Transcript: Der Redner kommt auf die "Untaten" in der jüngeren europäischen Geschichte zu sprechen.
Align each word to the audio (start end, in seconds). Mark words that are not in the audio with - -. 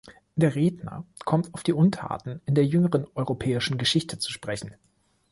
Der 0.35 0.55
Redner 0.55 1.05
kommt 1.25 1.53
auf 1.53 1.61
die 1.61 1.73
"Untaten" 1.73 2.41
in 2.47 2.55
der 2.55 2.65
jüngeren 2.65 3.05
europäischen 3.13 3.77
Geschichte 3.77 4.17
zu 4.17 4.31
sprechen. 4.31 4.73